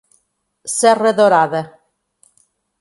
[0.77, 1.61] Serra Dourada